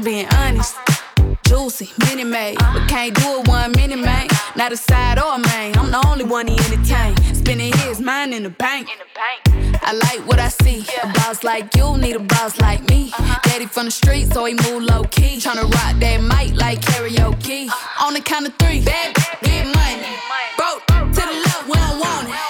just 0.00 0.04
being 0.04 0.26
honest 0.34 0.76
juicy, 1.44 1.90
mini 2.06 2.24
made. 2.24 2.58
But 2.58 2.88
can't 2.88 3.14
do 3.14 3.40
it 3.40 3.48
one 3.48 3.72
mini 3.72 3.96
man. 3.96 4.28
Not 4.56 4.72
a 4.72 4.76
side 4.76 5.18
or 5.18 5.34
a 5.34 5.38
main. 5.38 5.76
I'm 5.76 5.90
the 5.90 6.02
only 6.06 6.24
one 6.24 6.46
he 6.46 6.54
entertain. 6.54 7.16
Spending 7.34 7.72
his 7.72 8.00
mind 8.00 8.34
in 8.34 8.44
the 8.44 8.50
bank. 8.50 8.88
I 9.82 9.92
like 9.92 10.26
what 10.26 10.38
I 10.38 10.48
see. 10.48 10.84
A 11.02 11.06
boss 11.08 11.42
like 11.42 11.74
you 11.76 11.96
need 11.98 12.16
a 12.16 12.20
boss 12.20 12.60
like 12.60 12.88
me. 12.88 13.10
Uh-huh. 13.12 13.38
Daddy 13.42 13.66
from 13.66 13.86
the 13.86 13.90
street, 13.90 14.32
so 14.32 14.44
he 14.44 14.54
move 14.54 14.82
low 14.82 15.04
key. 15.04 15.38
Tryna 15.38 15.62
rock 15.62 15.98
that 16.00 16.20
mic 16.22 16.56
like 16.56 16.80
karaoke. 16.80 17.66
Uh-huh. 17.66 18.06
On 18.06 18.14
the 18.14 18.20
count 18.20 18.46
of 18.46 18.54
three, 18.58 18.80
bad, 18.84 19.14
get 19.42 19.66
money. 19.66 20.02
Broke 20.56 20.86
to 20.86 21.20
the 21.20 21.36
left, 21.44 21.66
we 21.66 21.74
don't 21.74 21.98
want 21.98 22.28
it. 22.28 22.49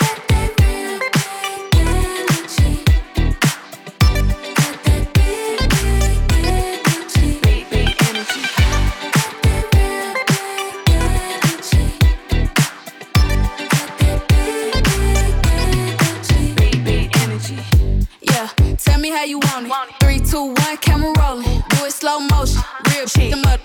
How 19.21 19.27
you 19.27 19.37
want 19.37 19.67
it. 19.67 19.95
Three, 19.99 20.17
two, 20.17 20.45
one, 20.45 20.77
camera 20.77 21.13
rolling. 21.19 21.61
Do 21.69 21.85
it 21.85 21.91
slow 21.91 22.21
motion. 22.21 22.59
Real 22.89 23.05
shit. 23.05 23.29
Them 23.29 23.45
up. 23.45 23.59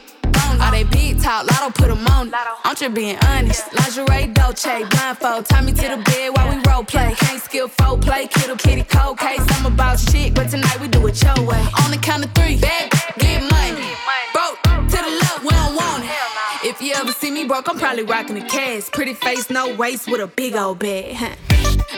All 0.61 0.71
they 0.71 0.85
big 0.85 1.19
talk, 1.23 1.47
Latto 1.47 1.75
put 1.75 1.88
them 1.88 2.07
on. 2.09 2.31
I'm 2.62 2.77
just 2.77 2.92
being 2.92 3.16
honest. 3.25 3.64
Lingerie, 3.73 4.35
Dolce, 4.35 4.85
blindfold. 4.85 5.47
Tie 5.47 5.62
me 5.62 5.73
to 5.73 5.88
the 5.97 6.03
bed 6.05 6.37
while 6.37 6.55
we 6.55 6.62
role 6.71 6.85
play. 6.85 7.14
Can't 7.16 7.42
skill 7.42 7.69
folk 7.69 8.03
play, 8.03 8.27
kiddo 8.27 8.57
kitty 8.57 8.83
cold 8.83 9.19
case. 9.19 9.40
I'm 9.53 9.64
about 9.64 9.99
shit, 9.99 10.35
but 10.35 10.51
tonight 10.51 10.79
we 10.79 10.88
do 10.88 11.07
it 11.07 11.23
your 11.23 11.47
way. 11.47 11.66
On 11.83 11.90
the 11.90 11.97
count 12.03 12.27
of 12.27 12.35
three, 12.35 12.59
bad, 12.59 12.92
get 13.16 13.40
money. 13.51 13.97
Broke 14.35 14.61
to 14.62 14.97
the 15.05 15.19
left, 15.23 15.42
we 15.42 15.49
don't 15.49 15.75
want 15.75 16.05
it. 16.05 16.69
If 16.69 16.83
you 16.83 16.92
ever 16.97 17.12
see 17.12 17.31
me 17.31 17.47
broke, 17.47 17.66
I'm 17.71 17.79
probably 17.79 18.03
rocking 18.03 18.37
a 18.37 18.47
cast. 18.47 18.92
Pretty 18.92 19.14
face, 19.14 19.49
no 19.49 19.75
waist, 19.75 20.07
with 20.07 20.21
a 20.21 20.27
big 20.27 20.55
old 20.55 20.81
bag. 20.81 21.16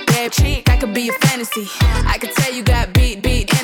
Bad 0.07 0.33
chick, 0.33 0.69
I 0.69 0.77
could 0.79 0.95
be 0.95 1.09
a 1.09 1.13
fantasy. 1.13 1.69
I 1.81 2.19
could 2.19 2.33
tell 2.33 2.53
you 2.53 2.63
got 2.63 2.93
beat 2.93 3.18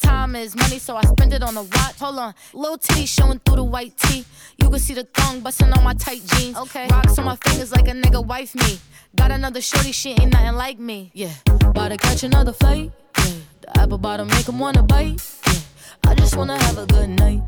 Time 0.00 0.34
is 0.34 0.56
money, 0.56 0.78
so 0.78 0.96
I 0.96 1.02
spend 1.02 1.32
it 1.34 1.42
on 1.42 1.56
a 1.56 1.62
watch. 1.62 1.98
Hold 2.00 2.18
on, 2.18 2.34
little 2.54 2.78
titty 2.78 3.06
showing 3.06 3.38
through 3.40 3.56
the 3.56 3.64
white 3.64 3.96
tee. 3.98 4.24
You 4.58 4.70
can 4.70 4.78
see 4.78 4.94
the 4.94 5.04
thong 5.04 5.40
busting 5.40 5.72
on 5.72 5.84
my 5.84 5.94
tight 5.94 6.22
jeans. 6.26 6.56
Okay, 6.56 6.88
rocks 6.90 7.18
on 7.18 7.26
my 7.26 7.36
fingers 7.36 7.72
like 7.72 7.86
a 7.88 7.92
nigga 7.92 8.24
wife 8.24 8.54
me. 8.54 8.78
Got 9.14 9.30
another 9.30 9.60
shorty, 9.60 9.92
she 9.92 10.10
ain't 10.10 10.32
nothing 10.32 10.54
like 10.54 10.78
me. 10.78 11.10
Yeah, 11.14 11.32
about 11.62 11.88
to 11.88 11.96
catch 11.96 12.22
another 12.22 12.52
flight. 12.52 12.90
Yeah, 13.18 13.32
the 13.60 13.80
apple 13.80 13.98
bottom 13.98 14.28
make 14.28 14.48
him 14.48 14.58
wanna 14.58 14.82
bite. 14.82 15.20
Yeah, 15.46 15.60
I 16.06 16.14
just 16.14 16.36
wanna 16.36 16.58
have 16.62 16.78
a 16.78 16.86
good 16.86 17.10
night. 17.10 17.42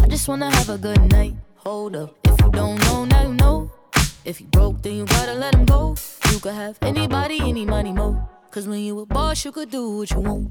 I 0.00 0.06
just 0.06 0.28
wanna 0.28 0.50
have 0.50 0.68
a 0.68 0.78
good 0.78 1.00
night. 1.10 1.34
Hold 1.56 1.96
up, 1.96 2.14
if 2.24 2.40
you 2.40 2.50
don't 2.50 2.78
know, 2.84 3.04
now 3.06 3.22
you 3.22 3.34
know. 3.34 3.70
If 4.24 4.40
you 4.40 4.46
broke, 4.48 4.82
then 4.82 4.96
you 4.96 5.04
gotta 5.06 5.34
let 5.34 5.54
him 5.54 5.64
go. 5.64 5.96
You 6.30 6.38
could 6.40 6.54
have 6.54 6.78
anybody, 6.82 7.40
any 7.40 7.64
money, 7.64 7.92
mo. 7.92 8.28
Cause 8.50 8.68
when 8.68 8.80
you 8.80 9.00
a 9.00 9.06
boss, 9.06 9.44
you 9.44 9.52
could 9.52 9.70
do 9.70 9.98
what 9.98 10.10
you 10.10 10.20
want. 10.20 10.50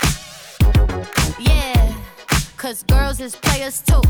Yeah, 1.39 1.93
cause 2.57 2.83
girls 2.83 3.19
is 3.19 3.35
players 3.35 3.81
too. 3.81 4.01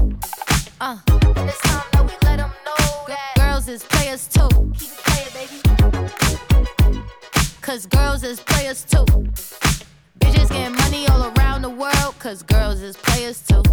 Uh, 0.79 0.97
and 1.07 1.49
it's 1.49 1.59
time 1.61 1.83
that 1.93 2.03
we 2.03 2.13
let 2.27 2.37
them 2.37 2.51
know 2.65 3.05
that 3.07 3.33
girls 3.35 3.67
is 3.67 3.83
players 3.83 4.27
too. 4.27 4.47
Keep 4.77 4.91
it 4.91 5.03
playing, 5.05 5.31
baby. 5.33 5.61
Cause 7.61 7.85
girls 7.85 8.23
is 8.23 8.39
players 8.39 8.83
too. 8.83 9.05
Bitches 10.19 10.49
getting 10.49 10.75
money 10.75 11.07
all 11.07 11.31
around 11.37 11.61
the 11.61 11.69
world, 11.69 12.15
cause 12.19 12.43
girls 12.43 12.81
is 12.81 12.97
players 12.97 13.41
too. 13.41 13.63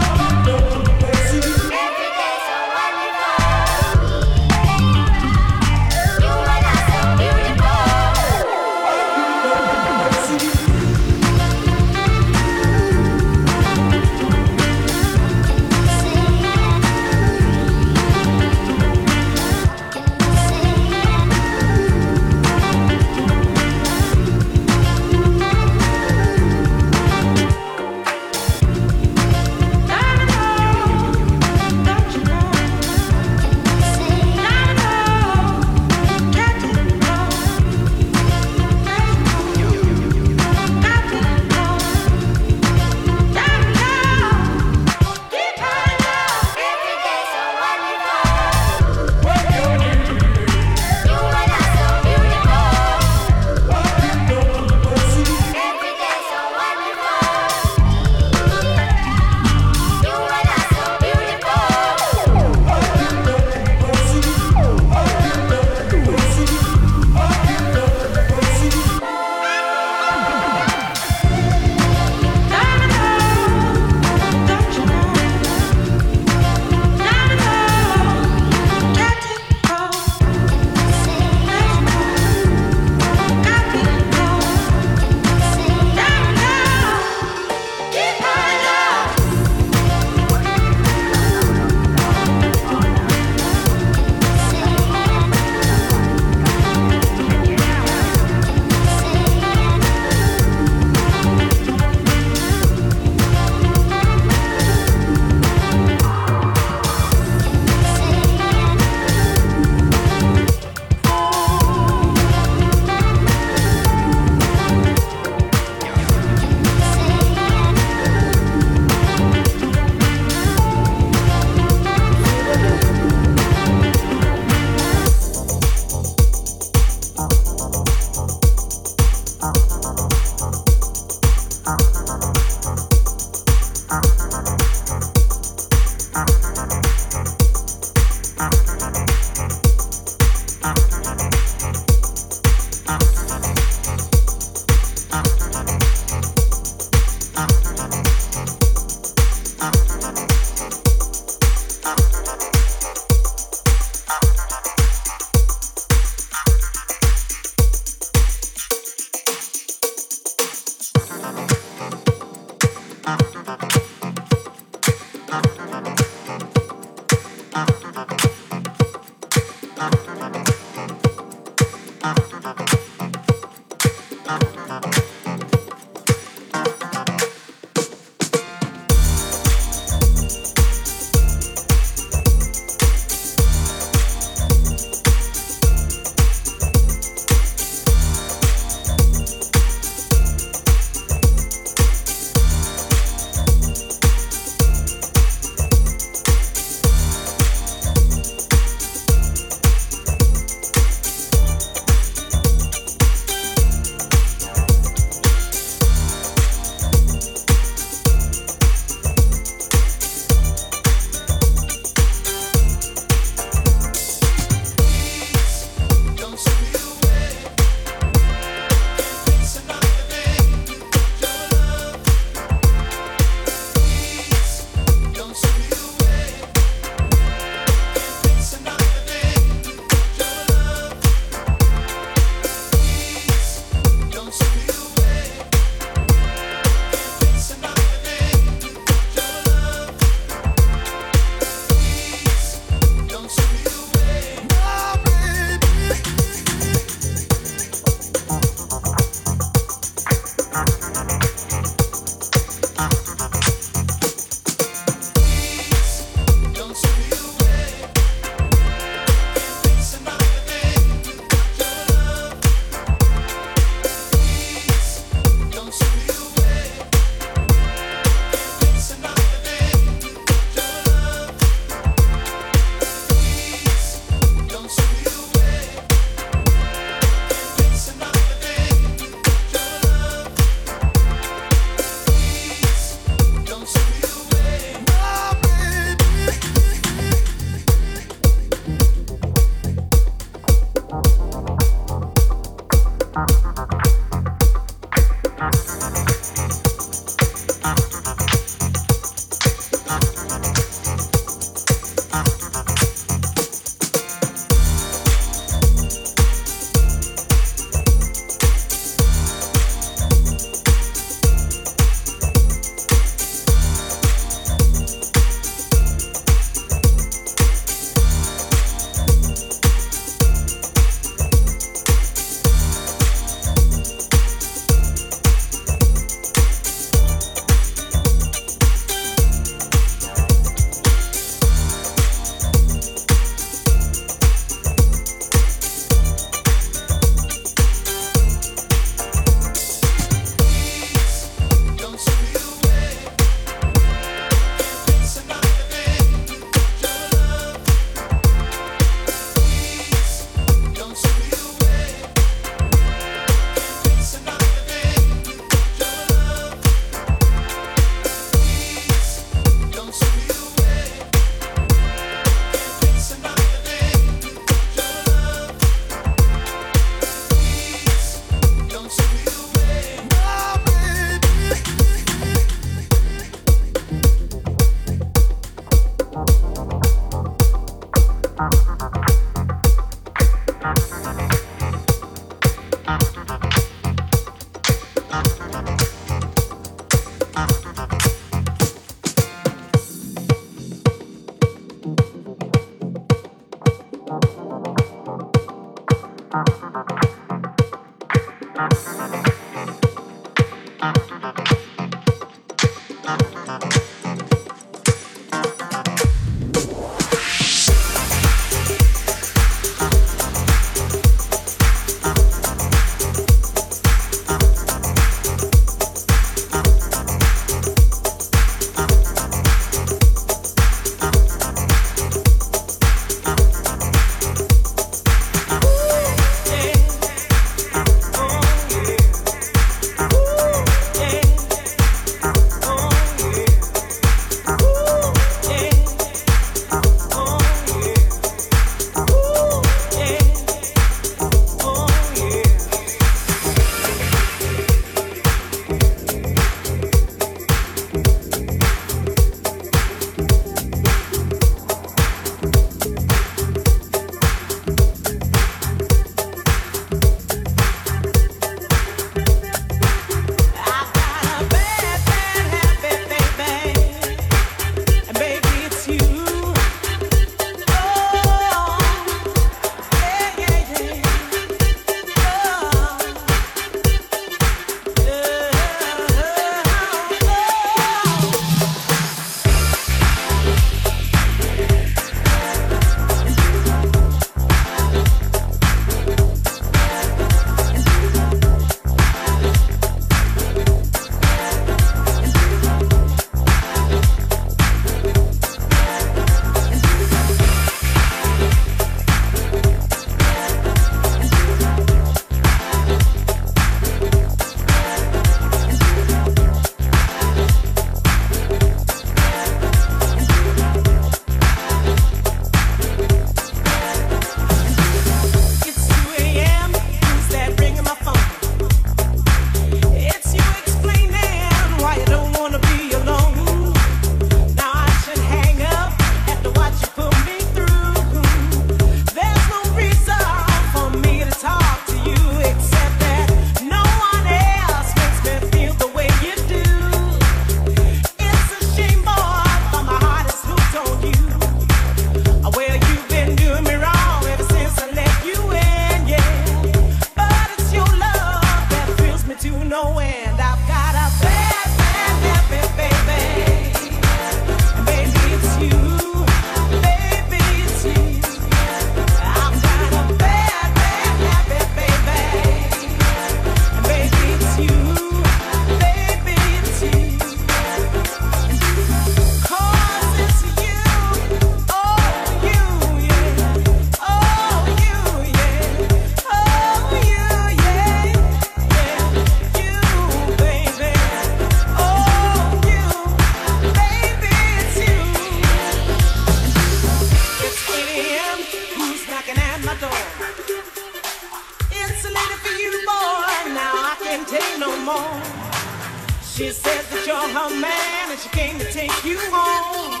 She 596.34 596.50
says 596.50 596.90
that 596.90 597.06
you're 597.06 597.14
her 597.14 597.60
man 597.60 598.10
and 598.10 598.18
she 598.18 598.28
came 598.30 598.58
to 598.58 598.64
take 598.72 598.90
you 599.04 599.16
home. 599.30 600.00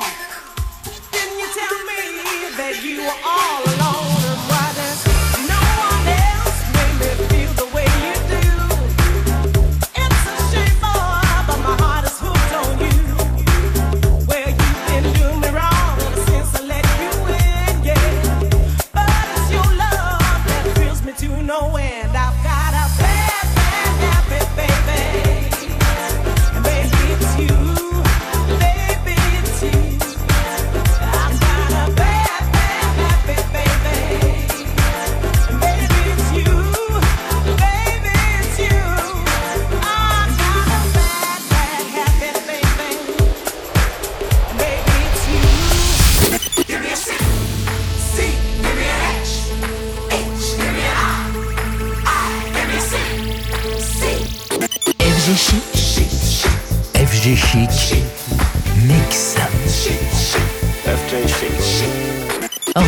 Didn't 1.12 1.38
you 1.38 1.46
tell 1.54 1.78
me 1.86 2.50
that 2.58 2.82
you 2.82 3.02
were 3.02 3.18
all 3.24 3.62
alone? 3.62 3.83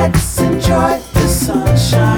let's 0.00 0.40
enjoy 0.40 1.00
the 1.14 1.28
sunshine. 1.28 2.17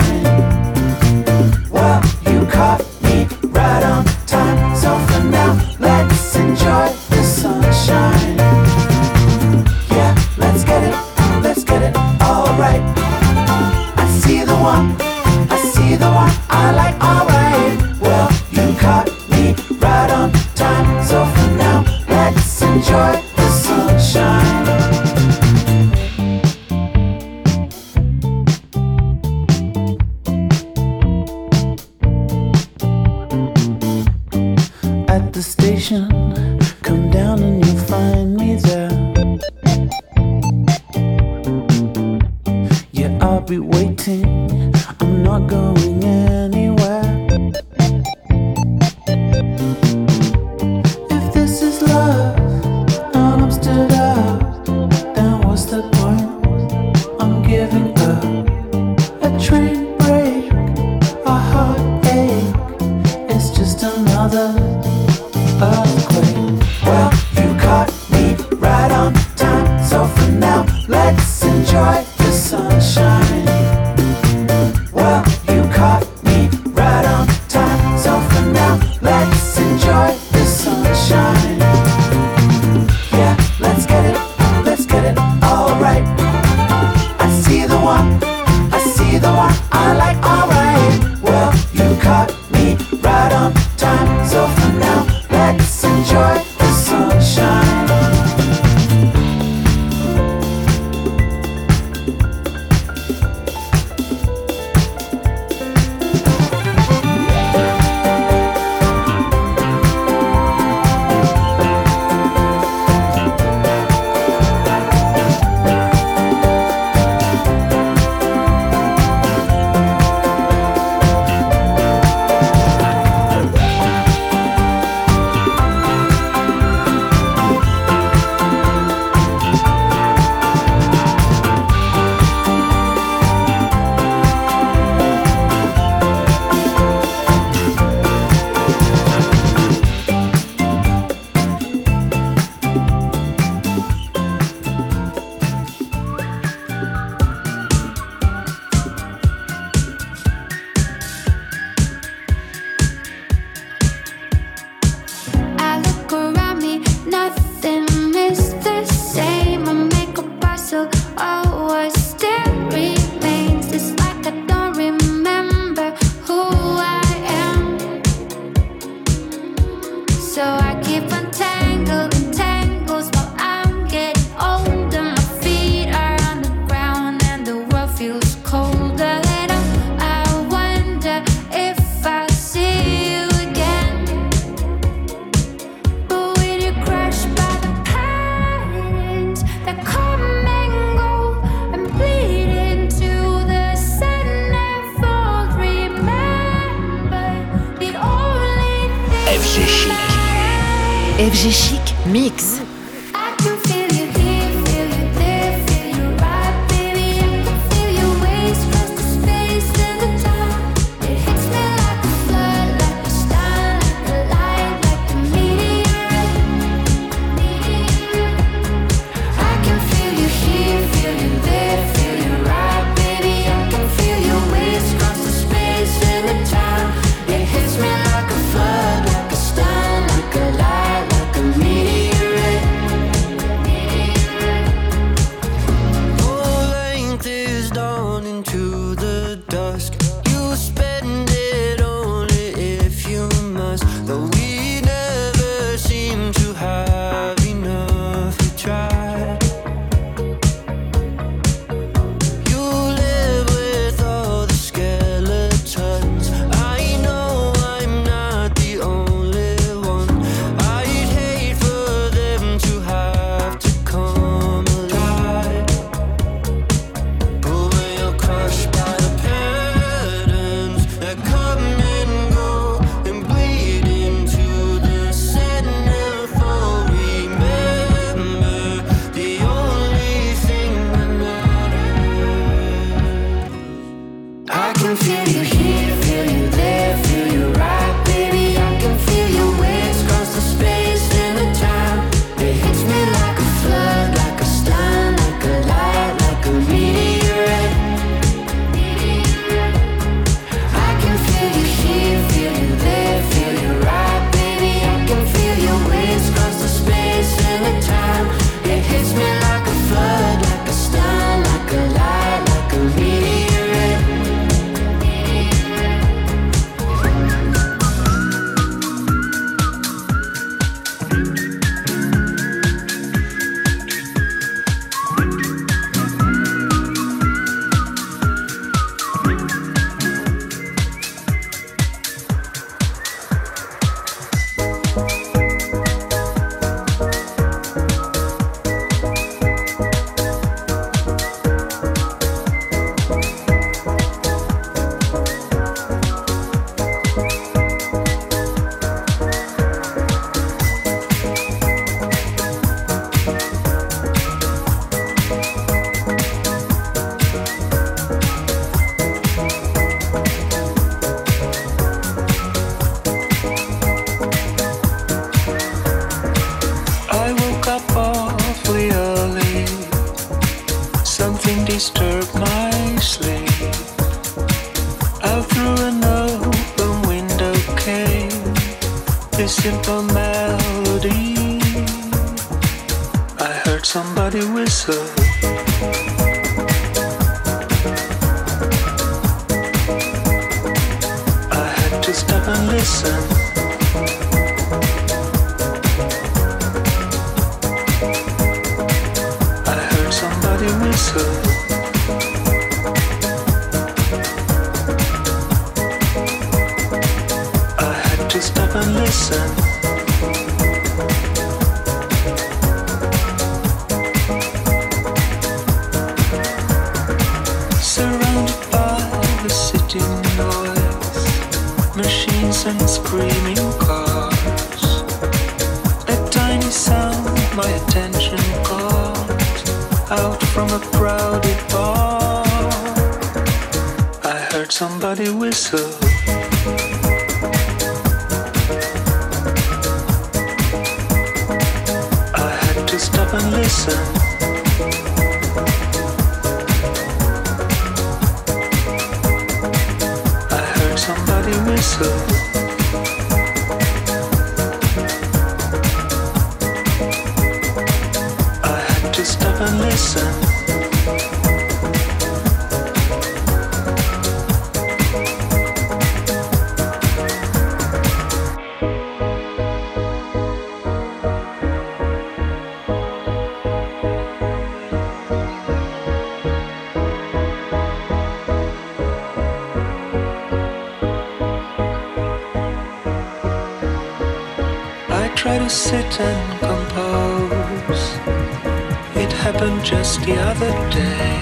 the 490.30 490.40
other 490.50 490.72
day. 490.90 491.32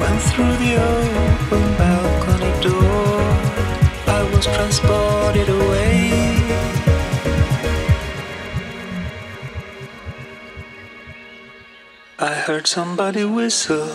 When 0.00 0.16
through 0.28 0.56
the 0.64 0.72
open 0.92 1.64
balcony 1.80 2.52
door, 2.60 3.20
I 4.18 4.20
was 4.30 4.44
transported 4.44 5.48
away. 5.48 5.94
I 12.18 12.34
heard 12.46 12.66
somebody 12.66 13.24
whistle. 13.24 13.88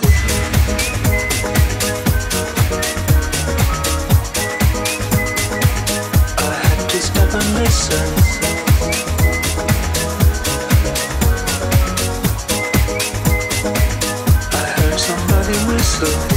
myself 16.03 16.32